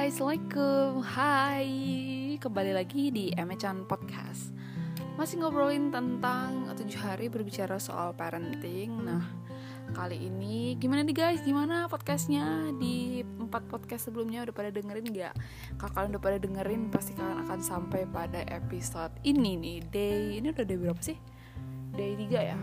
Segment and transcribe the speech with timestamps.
[0.00, 1.04] guys, Assalamualaikum.
[1.04, 1.68] Hai,
[2.40, 4.48] kembali lagi di Emechan Podcast.
[5.20, 8.96] Masih ngobrolin tentang 7 hari berbicara soal parenting.
[8.96, 9.20] Nah,
[9.92, 12.72] kali ini gimana nih guys, gimana podcastnya?
[12.80, 15.36] Di 4 podcast sebelumnya udah pada dengerin gak?
[15.76, 19.78] Kalau kalian udah pada dengerin, pasti kalian akan sampai pada episode ini nih.
[19.84, 21.20] Day, ini udah day berapa sih?
[21.92, 22.58] Day 3 ya?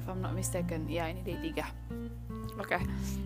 [0.00, 1.60] If I'm not mistaken, ya ini day 3
[2.56, 3.25] Oke, okay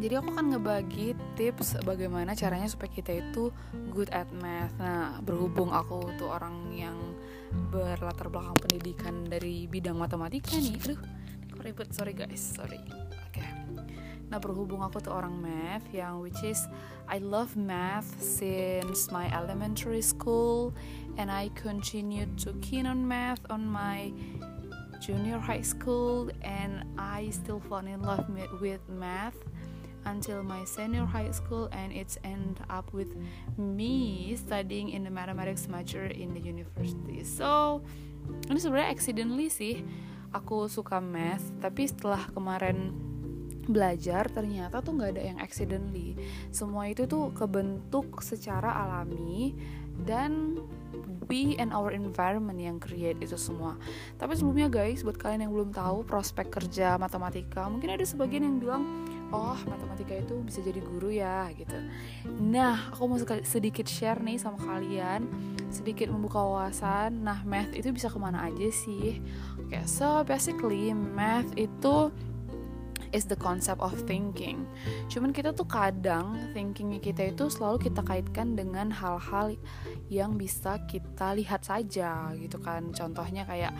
[0.00, 3.52] jadi aku akan ngebagi tips bagaimana caranya supaya kita itu
[3.92, 4.72] good at math.
[4.80, 6.96] Nah, berhubung aku tuh orang yang
[7.68, 11.00] berlatar belakang pendidikan dari bidang matematika nih, aduh,
[11.52, 12.80] kok ribet, sorry guys, sorry.
[12.80, 13.36] Oke.
[13.36, 13.50] Okay.
[14.32, 16.64] Nah, berhubung aku tuh orang math yang which is
[17.04, 20.72] I love math since my elementary school
[21.20, 24.08] and I continue to keen on math on my
[25.04, 28.24] junior high school and I still fall in love
[28.62, 29.36] with math
[30.04, 33.14] until my senior high school and it's end up with
[33.58, 37.22] me studying in the mathematics major in the university.
[37.24, 37.80] So
[38.48, 39.82] ini sebenarnya accidentally sih
[40.32, 42.94] aku suka math tapi setelah kemarin
[43.62, 46.18] belajar ternyata tuh nggak ada yang accidentally.
[46.50, 49.54] Semua itu tuh kebentuk secara alami
[50.02, 50.58] dan
[51.30, 53.78] we and our environment yang create itu semua.
[54.18, 58.56] Tapi sebelumnya guys buat kalian yang belum tahu prospek kerja matematika mungkin ada sebagian yang
[58.58, 58.84] bilang
[59.32, 61.74] oh matematika itu bisa jadi guru ya gitu.
[62.38, 65.26] Nah aku mau sedikit share nih sama kalian
[65.72, 67.24] sedikit membuka wawasan.
[67.24, 69.18] Nah math itu bisa ke mana aja sih?
[69.56, 72.12] Oke okay, so basically math itu
[73.12, 74.64] is the concept of thinking.
[75.12, 79.54] Cuman kita tuh kadang thinkingnya kita itu selalu kita kaitkan dengan hal-hal
[80.08, 82.90] yang bisa kita lihat saja gitu kan.
[82.92, 83.72] Contohnya kayak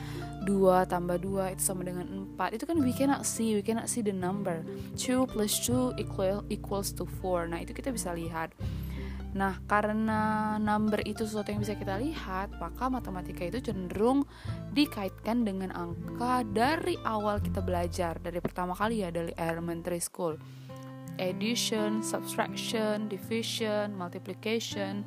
[0.45, 2.57] 2 tambah 2 itu sama dengan 4.
[2.57, 4.61] Itu kan we cannot see, we cannot see the number.
[4.95, 7.49] 2 plus 2 equal, equals to 4.
[7.49, 8.53] Nah, itu kita bisa lihat.
[9.33, 14.29] Nah, karena number itu sesuatu yang bisa kita lihat, maka matematika itu cenderung
[14.77, 20.37] dikaitkan dengan angka dari awal kita belajar, dari pertama kali ya dari elementary school.
[21.21, 25.05] Addition, subtraction, division, multiplication,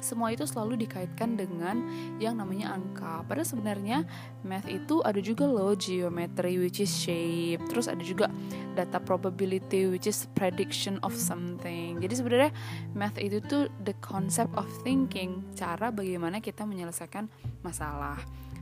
[0.00, 1.84] semua itu selalu dikaitkan dengan
[2.18, 3.24] yang namanya angka.
[3.24, 4.04] Padahal sebenarnya
[4.42, 8.28] math itu ada juga loh geometry which is shape, terus ada juga
[8.74, 12.00] data probability which is prediction of something.
[12.00, 12.50] Jadi sebenarnya
[12.96, 17.28] math itu tuh the concept of thinking, cara bagaimana kita menyelesaikan
[17.60, 18.18] masalah.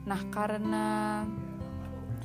[0.08, 1.22] Nah, karena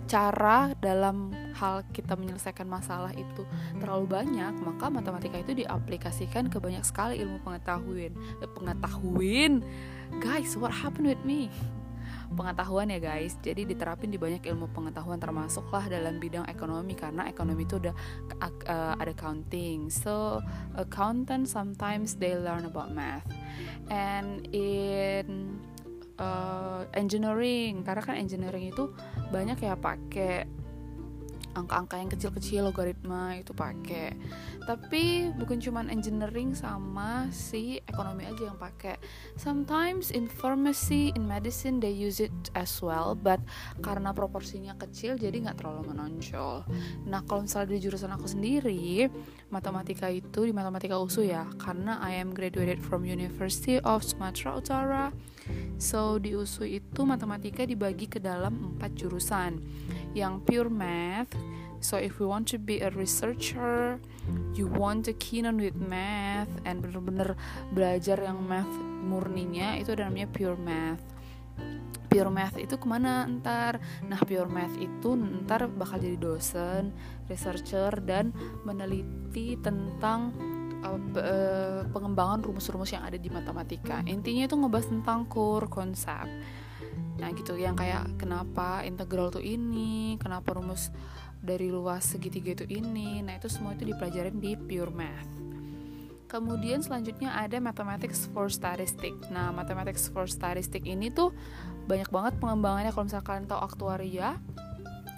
[0.08, 3.48] cara dalam hal kita menyelesaikan masalah itu
[3.80, 8.12] terlalu banyak, maka matematika itu diaplikasikan ke banyak sekali ilmu pengetahuan.
[8.44, 9.64] Eh, pengetahuan,
[10.20, 11.48] guys, what happened with me?
[12.34, 17.62] Pengetahuan ya guys, jadi diterapin di banyak ilmu pengetahuan termasuklah dalam bidang ekonomi karena ekonomi
[17.62, 17.94] itu udah
[18.42, 19.94] uh, ada accounting.
[19.94, 20.42] So
[20.74, 23.30] accountant sometimes they learn about math,
[23.94, 25.62] and in
[26.20, 27.82] uh, engineering.
[27.86, 28.92] Karena kan engineering itu
[29.32, 30.63] banyak ya pakai
[31.54, 34.14] angka-angka yang kecil-kecil logaritma itu pakai.
[34.66, 38.98] Tapi bukan cuma engineering sama si ekonomi aja yang pakai.
[39.38, 43.40] Sometimes in pharmacy in medicine they use it as well but
[43.86, 46.66] karena proporsinya kecil jadi nggak terlalu menonjol.
[47.06, 49.08] Nah kalau misalnya di jurusan aku sendiri
[49.54, 55.06] matematika itu di matematika USU ya karena I am graduated from University of Sumatera Utara.
[55.76, 59.60] So di USU itu matematika dibagi ke dalam empat jurusan
[60.14, 61.34] yang pure math.
[61.84, 64.00] So if we want to be a researcher,
[64.56, 67.36] you want to keen on with math and bener-bener
[67.76, 68.72] belajar yang math
[69.04, 71.04] murninya itu namanya pure math.
[72.08, 73.84] Pure math itu ke mana ntar?
[74.08, 76.96] Nah pure math itu ntar bakal jadi dosen,
[77.28, 78.32] researcher dan
[78.64, 80.32] meneliti tentang
[80.88, 84.00] uh, pengembangan rumus-rumus yang ada di matematika.
[84.08, 86.32] Intinya itu ngebahas tentang core konsep
[87.18, 87.54] nah gitu.
[87.58, 90.18] Yang kayak kenapa integral tuh ini?
[90.18, 90.90] Kenapa rumus
[91.44, 93.22] dari luas segitiga itu ini?
[93.22, 95.32] Nah itu semua itu dipelajarin di pure math.
[96.32, 99.14] Kemudian selanjutnya ada mathematics for statistic.
[99.30, 101.30] Nah mathematics for statistic ini tuh
[101.86, 102.90] banyak banget pengembangannya.
[102.90, 104.42] Kalau misalkan tahu aktuaria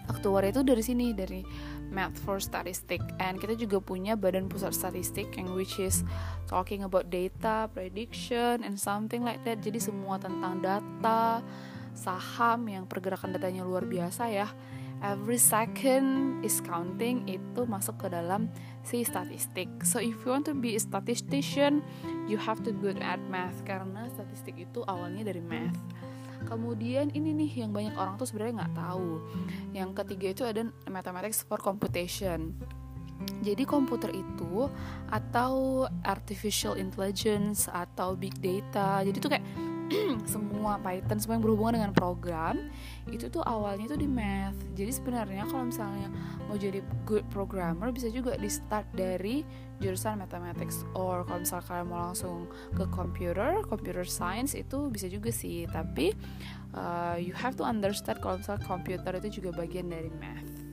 [0.06, 1.41] aktuaria itu dari sini dari
[1.89, 3.01] math for statistic.
[3.21, 6.03] And kita juga punya badan pusat statistik yang which is
[6.51, 9.62] talking about data prediction and something like that.
[9.63, 11.39] Jadi semua tentang data
[11.95, 14.47] saham yang pergerakan datanya luar biasa ya.
[15.03, 18.47] Every second is counting itu masuk ke dalam
[18.81, 19.68] si statistik.
[19.83, 21.83] So if you want to be a statistician
[22.31, 25.75] you have to good at math karena statistik itu awalnya dari math.
[26.45, 29.12] Kemudian ini nih yang banyak orang tuh sebenarnya nggak tahu.
[29.74, 32.56] Yang ketiga itu ada mathematics for computation.
[33.44, 34.68] Jadi komputer itu
[35.07, 39.45] atau artificial intelligence atau big data jadi tuh kayak
[40.33, 42.73] semua Python semua yang berhubungan dengan program
[43.09, 44.57] itu tuh awalnya tuh di math.
[44.73, 46.09] Jadi sebenarnya kalau misalnya
[46.49, 49.45] mau jadi good programmer bisa juga di start dari
[49.77, 50.81] jurusan mathematics.
[50.97, 55.69] Or kalau misalnya kalian mau langsung ke computer computer science itu bisa juga sih.
[55.69, 56.17] Tapi
[56.73, 60.65] uh, you have to understand kalau misalnya komputer itu juga bagian dari math.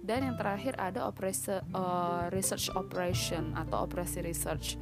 [0.00, 4.74] Dan yang terakhir ada operasi uh, research operation atau operasi research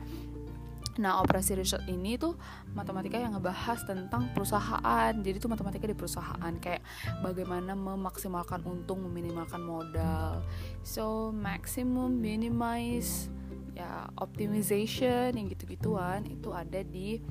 [0.99, 2.35] Nah, operasi research ini tuh
[2.75, 5.15] matematika yang ngebahas tentang perusahaan.
[5.15, 6.83] Jadi tuh matematika di perusahaan kayak
[7.23, 10.43] bagaimana memaksimalkan untung, meminimalkan modal.
[10.83, 13.31] So, maximum, minimize,
[13.79, 17.23] ya optimization yang gitu-gituan itu ada di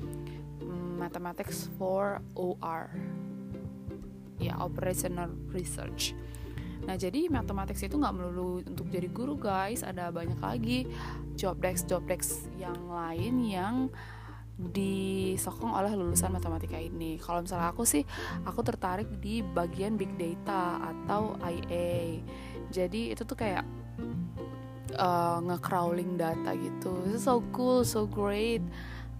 [0.64, 2.88] um, Mathematics for OR.
[4.40, 6.16] Ya, operational research.
[6.88, 10.88] Nah jadi mathematics itu nggak melulu untuk jadi guru guys, ada banyak lagi
[11.36, 13.76] job desk job desk yang lain yang
[14.58, 17.20] disokong oleh lulusan matematika ini.
[17.20, 18.02] Kalau misalnya aku sih,
[18.48, 22.24] aku tertarik di bagian big data atau IA.
[22.72, 23.62] Jadi itu tuh kayak
[24.96, 26.90] uh, nge-crawling data gitu.
[27.06, 28.64] Itu so cool, so great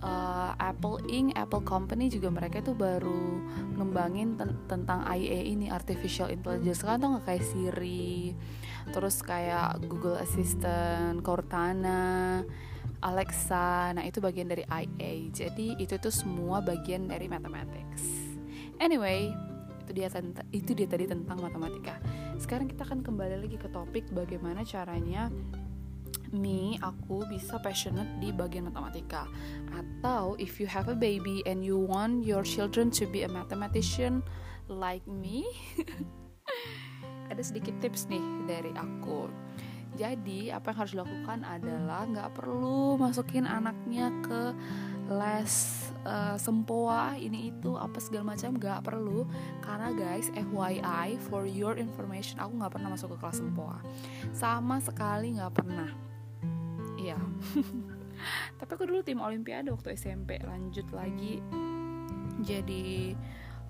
[0.02, 3.42] uh, Apple Inc, Apple Company juga mereka itu baru
[3.78, 8.34] ngembangin ten tentang IA ini artificial intelligence kan tuh kayak Siri,
[8.90, 12.42] terus kayak Google Assistant, Cortana,
[12.98, 15.30] Alexa, nah itu bagian dari IA.
[15.30, 18.02] Jadi itu tuh semua bagian dari mathematics.
[18.82, 19.30] Anyway,
[19.86, 20.10] itu dia
[20.50, 21.98] itu dia tadi tentang matematika.
[22.38, 25.30] Sekarang kita akan kembali lagi ke topik bagaimana caranya
[26.32, 29.28] me aku bisa passionate di bagian matematika.
[29.72, 34.20] Atau if you have a baby and you want your children to be a mathematician
[34.68, 35.48] like me
[37.32, 39.28] ada sedikit tips nih dari aku.
[39.98, 44.54] Jadi apa yang harus dilakukan adalah nggak perlu masukin anaknya ke
[45.08, 45.54] les
[46.04, 49.26] uh, sempoa ini itu apa segala macam nggak perlu.
[49.64, 53.78] Karena guys FYI for your information aku nggak pernah masuk ke kelas sempoa.
[54.30, 56.07] Sama sekali nggak pernah
[57.08, 57.18] iya
[58.58, 61.40] tapi aku dulu tim olimpiade waktu SMP lanjut lagi
[62.42, 63.14] jadi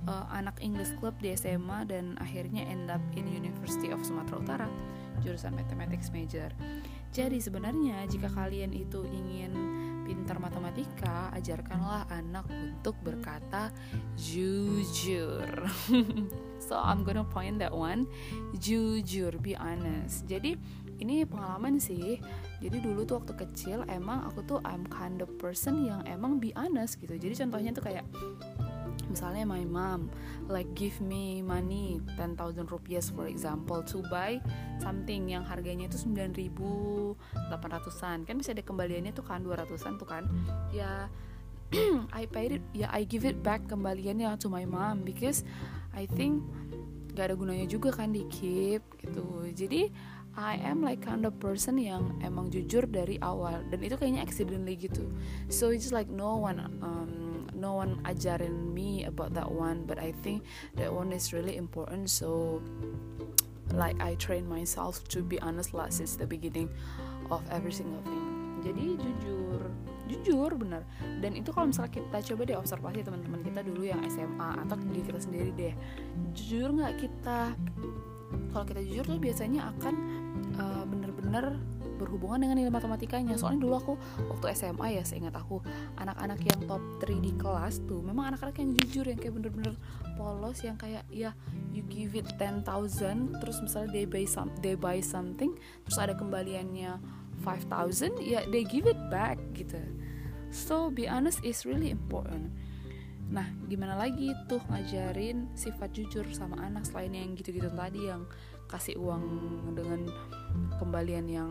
[0.09, 4.69] uh, anak English Club di SMA dan akhirnya end up in University of Sumatera Utara
[5.23, 6.51] jurusan Mathematics major
[7.09, 9.53] jadi sebenarnya jika kalian itu ingin
[10.09, 13.69] pintar matematika, ajarkanlah anak untuk berkata
[14.17, 15.45] jujur.
[16.65, 18.09] so I'm gonna point that one,
[18.57, 20.25] jujur, be honest.
[20.25, 20.57] Jadi
[20.97, 22.17] ini pengalaman sih
[22.59, 26.51] jadi dulu tuh waktu kecil emang aku tuh I'm kind of person yang emang be
[26.59, 27.15] honest gitu.
[27.15, 28.03] Jadi contohnya tuh kayak
[29.07, 30.11] misalnya my mom
[30.51, 32.37] like give me money 10,000
[32.69, 34.37] rupiahs for example to buy
[34.83, 40.27] something yang harganya itu 9.800an kan bisa ada kembaliannya tuh kan 200an tuh kan.
[40.75, 41.07] Ya
[42.21, 45.47] I paid it ya I give it back kembaliannya to my mom because
[45.95, 46.43] I think
[47.15, 49.51] gak ada gunanya juga kan di keep gitu.
[49.51, 49.91] Jadi
[50.39, 53.59] I am like kind of person yang emang jujur dari awal.
[53.75, 55.11] Dan itu kayaknya accidentally gitu.
[55.51, 59.83] So it's like no one um, no one ajarin me about that one.
[59.83, 60.47] But I think
[60.79, 62.07] that one is really important.
[62.07, 62.63] So
[63.75, 66.71] like I train myself to be honest lah since the beginning
[67.35, 68.23] of every single thing.
[68.63, 69.59] Jadi jujur
[70.07, 70.87] jujur bener.
[71.19, 75.03] Dan itu kalau misalnya kita coba deh observasi teman-teman kita dulu yang SMA atau diri
[75.03, 75.75] kita sendiri deh.
[76.31, 77.59] Jujur nggak kita?
[78.53, 79.95] Kalau kita jujur tuh biasanya akan
[80.59, 81.57] uh, bener-bener
[81.99, 83.35] berhubungan dengan nilai matematikanya.
[83.35, 83.93] Soalnya dulu aku
[84.31, 85.59] waktu SMA ya seingat aku
[85.99, 89.75] anak-anak yang top 3 di kelas tuh memang anak-anak yang jujur yang kayak bener-bener
[90.15, 91.35] polos yang kayak ya
[91.75, 92.63] you give it 10,000
[93.43, 95.55] terus misalnya they buy some they buy something
[95.87, 97.03] terus ada kembaliannya
[97.43, 99.79] 5,000 ya they give it back gitu.
[100.55, 102.55] So be honest is really important.
[103.29, 108.25] Nah, gimana lagi tuh ngajarin sifat jujur sama anak selain yang gitu-gitu tadi yang
[108.69, 109.25] kasih uang
[109.73, 110.07] dengan
[110.77, 111.51] kembalian yang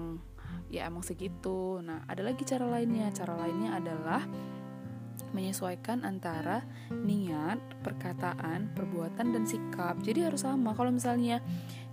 [0.70, 1.82] ya emang segitu.
[1.84, 3.10] Nah, ada lagi cara lainnya.
[3.12, 4.24] Cara lainnya adalah
[5.36, 10.00] menyesuaikan antara niat, perkataan, perbuatan dan sikap.
[10.00, 10.72] Jadi harus sama.
[10.78, 11.44] Kalau misalnya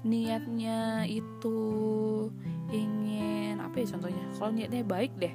[0.04, 1.59] niatnya itu
[2.71, 4.25] ingin apa ya contohnya?
[4.38, 5.35] Kalau niatnya baik deh,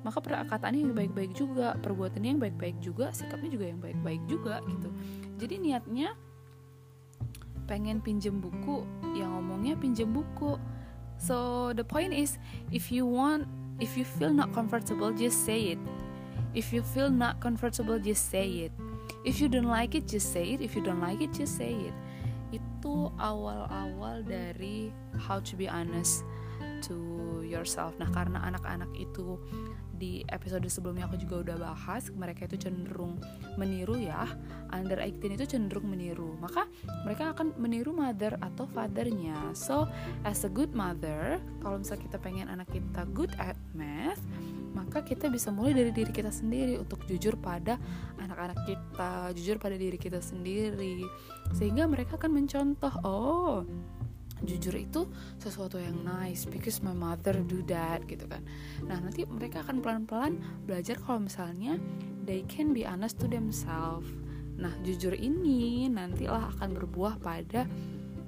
[0.00, 4.88] maka perkataannya yang baik-baik juga perbuatannya yang baik-baik juga sikapnya juga yang baik-baik juga gitu
[5.36, 6.08] jadi niatnya
[7.70, 8.82] pengen pinjem buku
[9.14, 10.58] yang ngomongnya pinjem buku.
[11.22, 12.34] So the point is
[12.74, 13.46] if you want
[13.78, 15.80] if you feel not comfortable just say it.
[16.50, 18.74] If you feel not comfortable just say it.
[19.22, 20.58] If you don't like it just say it.
[20.58, 21.94] If you don't like it just say it.
[22.50, 26.26] Itu awal-awal dari how to be honest
[26.90, 26.98] to
[27.46, 27.94] yourself.
[28.02, 29.38] Nah karena anak-anak itu
[30.00, 33.20] di episode sebelumnya aku juga udah bahas mereka itu cenderung
[33.60, 34.24] meniru ya.
[34.72, 36.40] Under 18 itu cenderung meniru.
[36.40, 36.64] Maka
[37.04, 39.52] mereka akan meniru mother atau fathernya.
[39.52, 39.84] So
[40.24, 44.24] as a good mother kalau misalnya kita pengen anak kita good at math
[44.70, 47.74] maka kita bisa mulai dari diri kita sendiri untuk jujur pada
[48.22, 51.04] anak-anak kita jujur pada diri kita sendiri.
[51.52, 53.66] Sehingga mereka akan mencontoh oh
[54.44, 58.44] jujur itu sesuatu yang nice because my mother do that gitu kan.
[58.84, 61.76] Nah nanti mereka akan pelan-pelan belajar kalau misalnya
[62.24, 64.08] they can be honest to themselves.
[64.60, 67.64] Nah jujur ini nantilah akan berbuah pada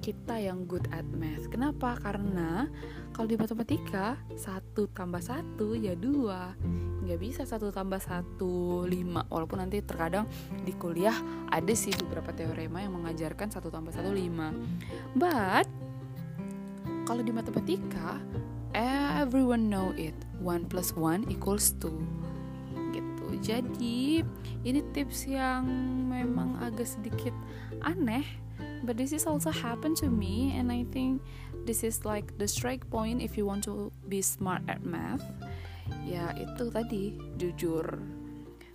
[0.03, 1.47] kita yang good at math.
[1.47, 1.95] Kenapa?
[1.95, 2.67] Karena
[3.15, 6.51] kalau di matematika satu tambah satu ya dua.
[7.07, 9.23] Nggak bisa satu tambah satu lima.
[9.31, 10.27] Walaupun nanti terkadang
[10.67, 11.15] di kuliah
[11.47, 14.51] ada sih beberapa teorema yang mengajarkan satu tambah satu lima.
[15.15, 15.82] But
[17.03, 18.19] kalau di matematika
[18.75, 20.15] everyone know it.
[20.41, 21.93] One plus one equals two.
[22.91, 23.25] Gitu.
[23.39, 24.23] Jadi
[24.67, 25.65] ini tips yang
[26.09, 27.33] memang agak sedikit
[27.85, 28.25] aneh
[28.83, 31.23] but this is also happen to me and I think
[31.63, 35.23] this is like the strike point if you want to be smart at math.
[36.03, 37.85] Ya itu tadi jujur.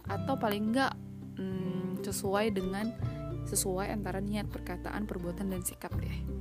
[0.08, 0.96] Atau paling enggak
[1.36, 2.92] hmm, sesuai dengan
[3.48, 6.38] sesuai antara niat perkataan perbuatan dan sikap deh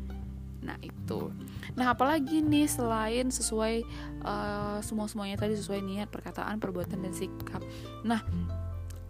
[0.67, 1.31] Nah itu.
[1.79, 3.87] Nah apalagi nih selain sesuai
[4.27, 7.63] uh, semua semuanya tadi sesuai niat, perkataan, perbuatan dan sikap.
[8.03, 8.19] Nah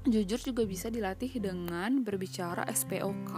[0.08, 3.32] jujur juga bisa dilatih dengan berbicara SPOK.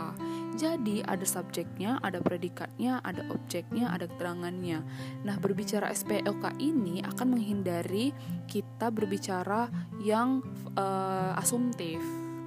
[0.60, 4.86] Jadi ada subjeknya, ada predikatnya, ada objeknya, ada keterangannya.
[5.26, 8.14] Nah berbicara SPOK ini akan menghindari
[8.46, 9.72] kita berbicara
[10.04, 10.46] yang
[10.78, 11.98] uh, asumtif.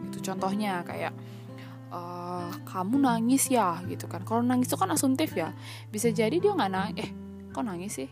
[0.07, 1.17] Itu contohnya kayak
[1.93, 3.79] uh, kamu nangis ya?
[3.85, 4.25] Gitu kan.
[4.25, 5.53] Kalau nangis itu kan asumtif ya.
[5.93, 6.97] Bisa jadi dia nggak nangis.
[6.99, 7.11] Eh
[7.53, 8.11] kok nangis sih?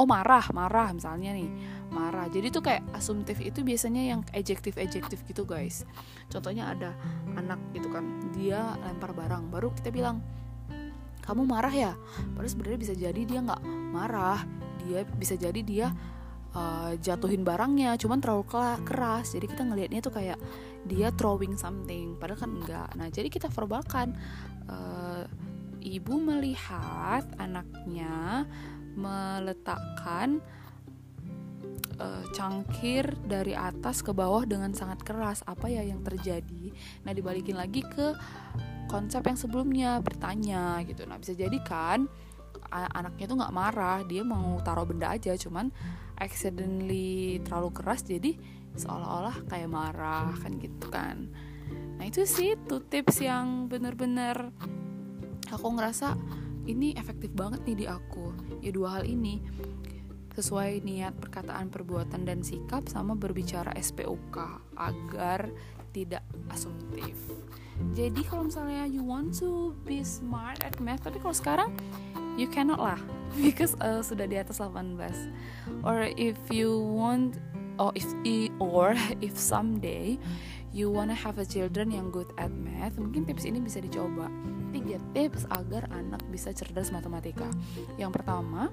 [0.00, 1.50] Oh marah marah misalnya nih.
[1.90, 2.30] Marah.
[2.30, 5.84] Jadi tuh kayak asumtif itu biasanya yang adjektif adjektif gitu guys.
[6.30, 6.96] Contohnya ada
[7.36, 8.32] anak gitu kan.
[8.32, 9.50] Dia lempar barang.
[9.52, 10.22] Baru kita bilang
[11.26, 11.92] kamu marah ya?
[12.32, 13.62] Padahal sebenarnya bisa jadi dia nggak
[13.92, 14.40] marah.
[14.86, 15.92] Dia bisa jadi dia
[16.54, 18.44] uh, jatuhin barangnya cuman terlalu
[18.86, 19.34] keras.
[19.34, 20.38] Jadi kita ngelihatnya tuh kayak
[20.88, 22.88] dia throwing something padahal kan enggak.
[22.96, 24.16] Nah jadi kita verbalkan.
[24.70, 25.26] Uh,
[25.80, 28.44] ibu melihat anaknya
[28.94, 30.44] meletakkan
[31.96, 35.40] uh, cangkir dari atas ke bawah dengan sangat keras.
[35.48, 36.72] Apa ya yang terjadi?
[37.04, 38.12] Nah dibalikin lagi ke
[38.92, 41.08] konsep yang sebelumnya bertanya gitu.
[41.08, 42.06] Nah bisa jadi kan
[42.70, 45.70] anaknya tuh nggak marah dia mau taruh benda aja cuman
[46.20, 48.38] accidentally terlalu keras jadi
[48.78, 51.26] seolah-olah kayak marah kan gitu kan.
[51.98, 54.54] Nah itu sih tuh tips yang bener-bener
[55.50, 56.14] aku ngerasa
[56.70, 58.30] ini efektif banget nih di aku.
[58.62, 59.42] Ya dua hal ini.
[60.30, 64.36] Sesuai niat perkataan perbuatan dan sikap sama berbicara SPOK
[64.78, 65.50] agar
[65.90, 66.22] tidak
[66.54, 67.18] asumtif.
[67.96, 71.70] Jadi kalau misalnya you want to be smart at math tapi kalau sekarang
[72.40, 73.00] you cannot lah.
[73.44, 74.96] Because uh, sudah di atas 18
[75.84, 77.36] or if you want
[77.76, 78.08] or if
[78.58, 80.16] or if someday
[80.72, 84.32] you wanna have a children yang good at math mungkin tips ini bisa dicoba.
[84.72, 87.46] Tiga tips agar anak bisa cerdas matematika.
[88.00, 88.72] Yang pertama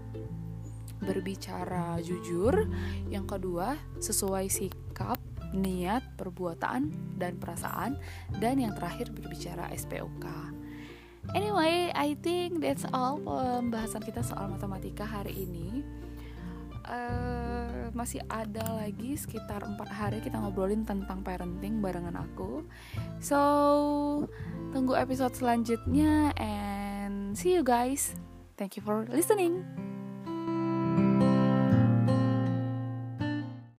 [1.04, 2.66] berbicara jujur.
[3.12, 5.20] Yang kedua sesuai sikap
[5.54, 7.98] niat perbuatan dan perasaan.
[8.38, 10.26] Dan yang terakhir berbicara SPOK
[11.36, 15.84] anyway I think that's all pembahasan kita soal matematika hari ini
[16.88, 22.64] uh, masih ada lagi sekitar empat hari kita ngobrolin tentang parenting barengan aku.
[23.20, 23.40] So
[24.72, 28.16] tunggu episode selanjutnya and see you guys.
[28.58, 29.87] Thank you for listening.